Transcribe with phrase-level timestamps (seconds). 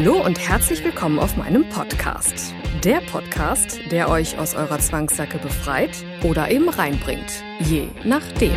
[0.00, 2.54] Hallo und herzlich willkommen auf meinem Podcast.
[2.84, 5.90] Der Podcast, der euch aus eurer Zwangsjacke befreit
[6.22, 7.42] oder eben reinbringt.
[7.58, 8.56] Je nachdem.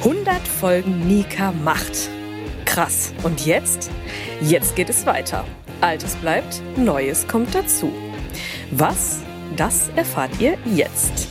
[0.00, 2.10] 100 Folgen Nika macht.
[2.66, 3.14] Krass.
[3.22, 3.90] Und jetzt?
[4.42, 5.46] Jetzt geht es weiter.
[5.80, 7.90] Altes bleibt, Neues kommt dazu.
[8.72, 9.20] Was?
[9.56, 11.28] Das erfahrt ihr jetzt.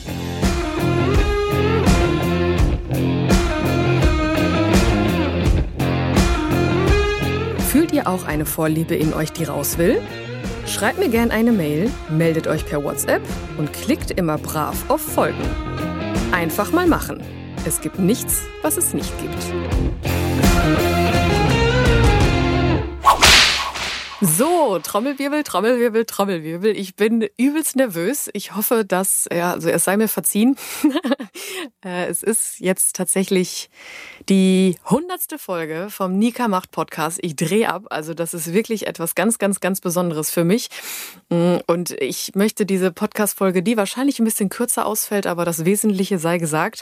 [8.08, 10.02] Auch eine Vorliebe in euch, die raus will?
[10.66, 13.22] Schreibt mir gerne eine Mail, meldet euch per WhatsApp
[13.58, 15.44] und klickt immer brav auf Folgen.
[16.32, 17.22] Einfach mal machen.
[17.66, 20.07] Es gibt nichts, was es nicht gibt.
[24.20, 26.76] So, Trommelwirbel, Trommelwirbel, Trommelwirbel.
[26.76, 28.32] Ich bin übelst nervös.
[28.34, 30.56] Ich hoffe, dass, ja, also es sei mir verziehen.
[31.86, 33.70] Äh, es ist jetzt tatsächlich
[34.30, 37.20] die hundertste Folge vom Nika Macht Podcast.
[37.22, 37.86] Ich drehe ab.
[37.92, 40.70] Also das ist wirklich etwas ganz, ganz, ganz Besonderes für mich.
[41.30, 46.18] Mm, und ich möchte diese Podcast-Folge, die wahrscheinlich ein bisschen kürzer ausfällt, aber das Wesentliche
[46.18, 46.82] sei gesagt,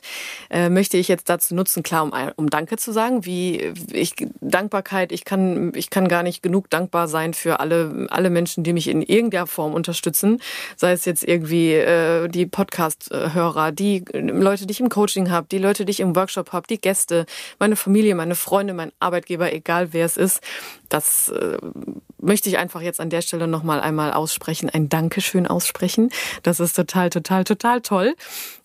[0.49, 5.11] äh, möchte ich jetzt dazu nutzen, klar, um, um Danke zu sagen, wie ich Dankbarkeit,
[5.11, 8.87] ich kann, ich kann gar nicht genug dankbar sein für alle, alle Menschen, die mich
[8.87, 10.41] in irgendeiner Form unterstützen.
[10.75, 15.57] Sei es jetzt irgendwie äh, die Podcast-Hörer, die Leute, die ich im Coaching habe, die
[15.57, 17.25] Leute, die ich im Workshop habe, die Gäste,
[17.59, 20.41] meine Familie, meine Freunde, mein Arbeitgeber, egal wer es ist.
[20.89, 21.57] Das äh,
[22.19, 26.09] möchte ich einfach jetzt an der Stelle nochmal einmal aussprechen, ein Dankeschön aussprechen.
[26.43, 28.15] Das ist total, total, total toll.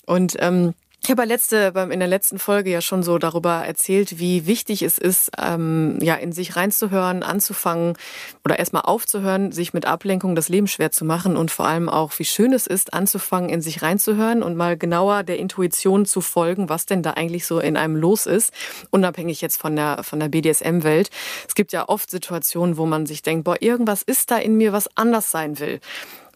[0.07, 4.47] Und ähm, ich habe letzte, in der letzten Folge ja schon so darüber erzählt, wie
[4.47, 7.97] wichtig es ist, ähm, ja, in sich reinzuhören, anzufangen
[8.45, 12.13] oder erstmal aufzuhören, sich mit Ablenkung das Leben schwer zu machen und vor allem auch,
[12.19, 16.69] wie schön es ist, anzufangen, in sich reinzuhören und mal genauer der Intuition zu folgen,
[16.69, 18.53] was denn da eigentlich so in einem los ist,
[18.91, 21.11] unabhängig jetzt von der, von der BDSM-Welt.
[21.49, 24.73] Es gibt ja oft Situationen, wo man sich denkt, boah, irgendwas ist da in mir,
[24.75, 25.81] was anders sein will.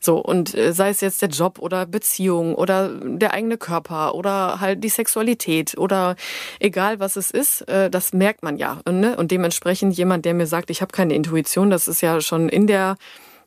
[0.04, 4.60] So, und äh, sei es jetzt der Job oder Beziehung oder der eigene Körper oder
[4.60, 6.16] halt die Sexualität oder
[6.60, 8.80] egal was es ist, äh, das merkt man ja.
[8.86, 9.16] Ne?
[9.16, 12.66] Und dementsprechend jemand, der mir sagt, ich habe keine Intuition, das ist ja schon in
[12.66, 12.96] der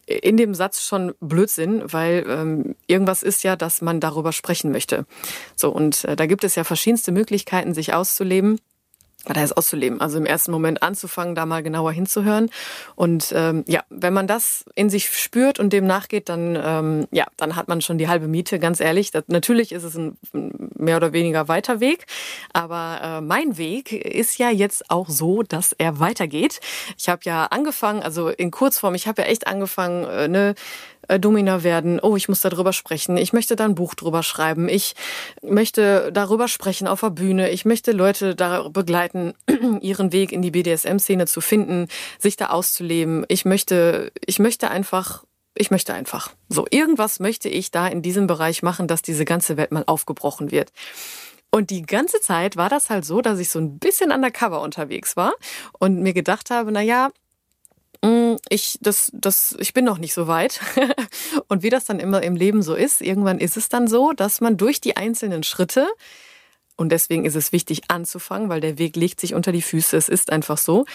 [0.07, 5.05] in dem Satz schon Blödsinn, weil ähm, irgendwas ist ja, dass man darüber sprechen möchte.
[5.57, 8.57] So, und äh, da gibt es ja verschiedenste Möglichkeiten, sich auszuleben
[9.33, 10.01] da ist auszuleben.
[10.01, 12.49] Also im ersten Moment anzufangen, da mal genauer hinzuhören.
[12.95, 17.25] Und ähm, ja, wenn man das in sich spürt und dem nachgeht, dann ähm, ja,
[17.37, 18.59] dann hat man schon die halbe Miete.
[18.59, 20.17] Ganz ehrlich, das, natürlich ist es ein
[20.75, 22.05] mehr oder weniger weiter Weg,
[22.53, 26.59] aber äh, mein Weg ist ja jetzt auch so, dass er weitergeht.
[26.97, 30.55] Ich habe ja angefangen, also in Kurzform, ich habe ja echt angefangen, äh, ne,
[31.07, 31.99] äh, Domina werden.
[31.99, 33.17] Oh, ich muss darüber sprechen.
[33.17, 34.69] Ich möchte da ein Buch drüber schreiben.
[34.69, 34.95] Ich
[35.41, 37.49] möchte darüber sprechen auf der Bühne.
[37.49, 39.33] Ich möchte Leute da begleiten,
[39.81, 41.87] ihren Weg in die BDSM-Szene zu finden,
[42.19, 43.25] sich da auszuleben.
[43.27, 45.23] Ich möchte, ich möchte einfach
[45.59, 46.33] ich möchte einfach.
[46.49, 50.51] So, irgendwas möchte ich da in diesem Bereich machen, dass diese ganze Welt mal aufgebrochen
[50.51, 50.71] wird.
[51.49, 55.17] Und die ganze Zeit war das halt so, dass ich so ein bisschen undercover unterwegs
[55.17, 55.33] war
[55.79, 57.09] und mir gedacht habe, na ja,
[58.49, 60.59] ich, das, das, ich bin noch nicht so weit.
[61.47, 64.41] Und wie das dann immer im Leben so ist, irgendwann ist es dann so, dass
[64.41, 65.87] man durch die einzelnen Schritte,
[66.79, 70.09] und deswegen ist es wichtig anzufangen, weil der Weg legt sich unter die Füße, es
[70.09, 70.85] ist einfach so.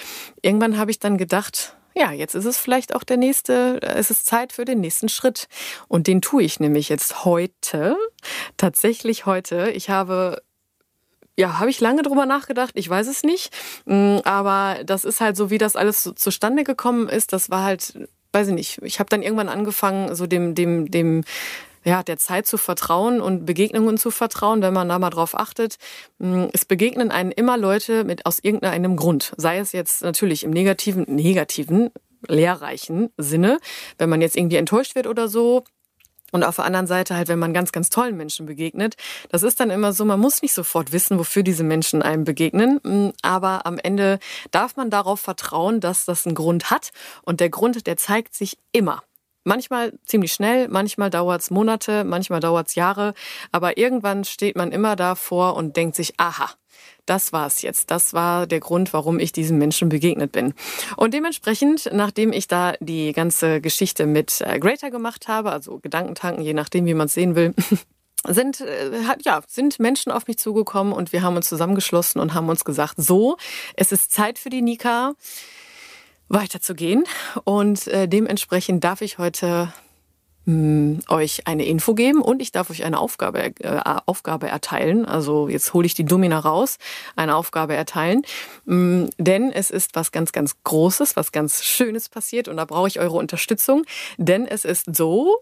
[0.40, 4.24] Irgendwann habe ich dann gedacht, ja, jetzt ist es vielleicht auch der nächste, es ist
[4.24, 5.48] Zeit für den nächsten Schritt.
[5.88, 7.96] Und den tue ich nämlich jetzt heute,
[8.56, 9.72] tatsächlich heute.
[9.72, 10.40] Ich habe
[11.38, 12.72] ja, habe ich lange drüber nachgedacht.
[12.74, 13.52] Ich weiß es nicht.
[13.86, 17.32] Mm, aber das ist halt so, wie das alles so zustande gekommen ist.
[17.32, 17.98] Das war halt,
[18.32, 18.82] weiß ich nicht.
[18.82, 21.24] Ich habe dann irgendwann angefangen, so dem, dem, dem,
[21.84, 25.76] ja, der Zeit zu vertrauen und Begegnungen zu vertrauen, wenn man da mal drauf achtet.
[26.18, 29.32] Mm, es begegnen einen immer Leute mit aus irgendeinem Grund.
[29.36, 31.90] Sei es jetzt natürlich im negativen, negativen,
[32.28, 33.58] lehrreichen Sinne,
[33.98, 35.64] wenn man jetzt irgendwie enttäuscht wird oder so,
[36.32, 38.96] und auf der anderen Seite halt, wenn man ganz, ganz tollen Menschen begegnet,
[39.28, 42.80] das ist dann immer so, man muss nicht sofort wissen, wofür diese Menschen einem begegnen.
[42.82, 44.18] Mm, aber am Ende
[44.50, 46.90] darf man darauf vertrauen, dass das einen Grund hat.
[47.22, 49.02] Und der Grund, der zeigt sich immer.
[49.44, 53.12] Manchmal ziemlich schnell, manchmal dauert's Monate, manchmal dauert's Jahre,
[53.50, 56.50] aber irgendwann steht man immer davor und denkt sich, aha,
[57.06, 57.90] das war's jetzt.
[57.90, 60.54] Das war der Grund, warum ich diesem Menschen begegnet bin.
[60.96, 66.44] Und dementsprechend, nachdem ich da die ganze Geschichte mit äh, Greater gemacht habe, also Gedankentanken,
[66.44, 67.54] je nachdem, wie man es sehen will,
[68.26, 68.90] sind, äh,
[69.24, 72.94] ja, sind Menschen auf mich zugekommen und wir haben uns zusammengeschlossen und haben uns gesagt,
[72.98, 73.36] so,
[73.74, 75.14] es ist Zeit für die Nika
[76.28, 77.04] weiterzugehen
[77.44, 79.72] und äh, dementsprechend darf ich heute
[80.44, 85.04] mh, euch eine Info geben und ich darf euch eine Aufgabe, äh, Aufgabe erteilen.
[85.04, 86.78] Also jetzt hole ich die Domina raus,
[87.16, 88.22] eine Aufgabe erteilen.
[88.64, 92.88] Mh, denn es ist was ganz, ganz Großes, was ganz Schönes passiert und da brauche
[92.88, 93.84] ich eure Unterstützung.
[94.16, 95.36] Denn es ist so,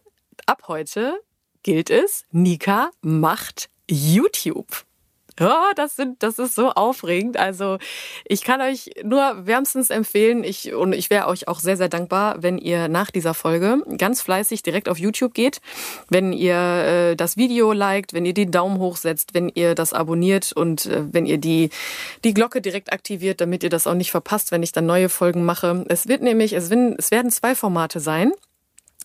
[0.47, 1.21] ab heute
[1.63, 4.90] gilt es, Nika macht YouTube.
[5.51, 7.39] Ja, das sind, das ist so aufregend.
[7.39, 7.79] Also
[8.27, 12.43] ich kann euch nur wärmstens empfehlen, ich und ich wäre euch auch sehr, sehr dankbar,
[12.43, 15.63] wenn ihr nach dieser Folge ganz fleißig direkt auf YouTube geht,
[16.11, 19.95] wenn ihr äh, das Video liked, wenn ihr die Daumen hoch setzt, wenn ihr das
[19.95, 21.71] abonniert und äh, wenn ihr die
[22.23, 25.45] die Glocke direkt aktiviert, damit ihr das auch nicht verpasst, wenn ich dann neue Folgen
[25.45, 25.87] mache.
[25.89, 28.33] Es wird nämlich, es werden, es werden zwei Formate sein.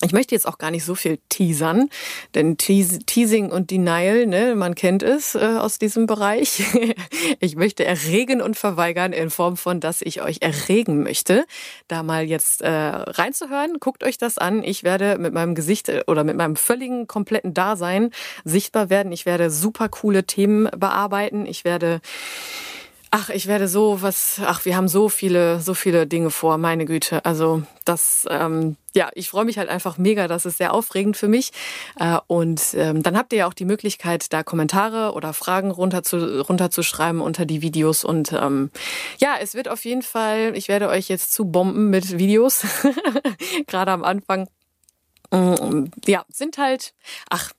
[0.01, 1.89] Ich möchte jetzt auch gar nicht so viel teasern,
[2.35, 6.63] denn Teasing und Denial, ne, man kennt es äh, aus diesem Bereich.
[7.39, 11.45] ich möchte erregen und verweigern in Form von, dass ich euch erregen möchte,
[11.87, 13.77] da mal jetzt äh, reinzuhören.
[13.79, 14.65] Guckt euch das an.
[14.65, 18.11] Ich werde mit meinem Gesicht äh, oder mit meinem völligen kompletten Dasein
[18.43, 19.13] sichtbar werden.
[19.13, 21.45] Ich werde super coole Themen bearbeiten.
[21.45, 22.01] Ich werde
[23.17, 26.83] Ach, ich werde so was, ach, wir haben so viele, so viele Dinge vor, meine
[26.83, 27.23] Güte.
[27.23, 31.29] Also das, ähm, ja, ich freue mich halt einfach mega, das ist sehr aufregend für
[31.29, 31.51] mich.
[31.97, 36.03] Äh, und ähm, dann habt ihr ja auch die Möglichkeit, da Kommentare oder Fragen runter
[36.03, 38.03] zu, runterzuschreiben unter die Videos.
[38.03, 38.69] Und ähm,
[39.17, 42.65] ja, es wird auf jeden Fall, ich werde euch jetzt zu bomben mit Videos,
[43.67, 44.49] gerade am Anfang.
[45.31, 46.93] Mm, ja, sind halt,
[47.29, 47.53] ach,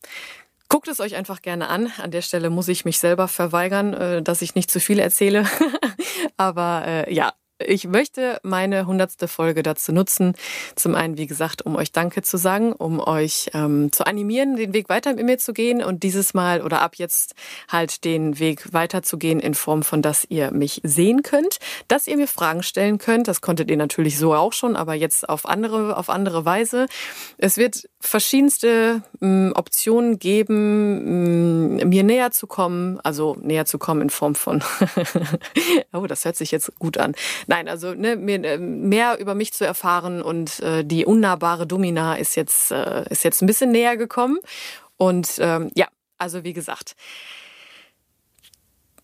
[0.69, 1.93] Guckt es euch einfach gerne an.
[2.03, 5.47] An der Stelle muss ich mich selber verweigern, äh, dass ich nicht zu viel erzähle.
[6.37, 10.35] Aber äh, ja, ich möchte meine hundertste Folge dazu nutzen.
[10.75, 14.75] Zum einen, wie gesagt, um euch Danke zu sagen, um euch ähm, zu animieren, den
[14.75, 17.35] Weg weiter mit mir zu gehen und dieses Mal oder ab jetzt
[17.69, 21.59] halt den Weg weiter zu gehen in Form von, dass ihr mich sehen könnt,
[21.89, 23.27] dass ihr mir Fragen stellen könnt.
[23.27, 26.87] Das konntet ihr natürlich so auch schon, aber jetzt auf andere, auf andere Weise.
[27.39, 34.03] Es wird verschiedenste mh, Optionen geben, mh, mir näher zu kommen, also näher zu kommen
[34.03, 34.63] in Form von,
[35.93, 37.15] oh, das hört sich jetzt gut an
[37.47, 42.17] Nein, also ne, mehr, äh, mehr über mich zu erfahren und äh, die unnahbare Domina
[42.17, 44.39] ist jetzt, äh, ist jetzt ein bisschen näher gekommen.
[44.97, 45.89] Und ähm, ja,
[46.19, 46.97] also wie gesagt,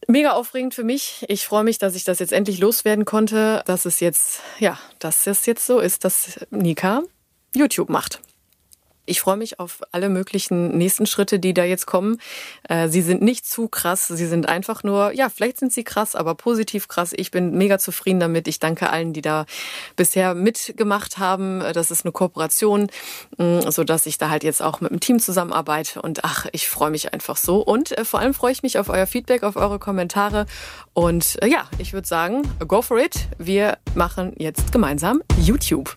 [0.08, 1.24] mega aufregend für mich.
[1.28, 5.26] Ich freue mich, dass ich das jetzt endlich loswerden konnte, dass es jetzt, ja, dass
[5.26, 7.02] es jetzt so ist, dass Nika
[7.54, 8.20] YouTube macht.
[9.04, 12.18] Ich freue mich auf alle möglichen nächsten Schritte, die da jetzt kommen.
[12.68, 16.14] Äh, sie sind nicht zu krass, sie sind einfach nur, ja, vielleicht sind sie krass,
[16.14, 17.12] aber positiv krass.
[17.14, 18.46] Ich bin mega zufrieden damit.
[18.46, 19.46] Ich danke allen, die da
[19.96, 21.60] bisher mitgemacht haben.
[21.72, 22.88] Das ist eine Kooperation,
[23.38, 26.00] mm, so dass ich da halt jetzt auch mit dem Team zusammenarbeite.
[26.00, 27.60] Und ach, ich freue mich einfach so.
[27.60, 30.46] Und äh, vor allem freue ich mich auf euer Feedback, auf eure Kommentare.
[30.94, 33.26] Und äh, ja, ich würde sagen, go for it.
[33.38, 35.96] Wir machen jetzt gemeinsam YouTube.